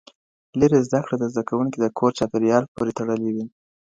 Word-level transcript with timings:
لېري 0.59 0.79
زده 0.87 0.99
کړه 1.05 1.15
د 1.19 1.23
زده 1.31 1.43
کوونکي 1.49 1.77
د 1.79 1.85
کور 1.97 2.11
چاپېریال 2.17 2.63
پورې 2.75 2.91
تړلې 2.99 3.29
وي. 3.35 3.45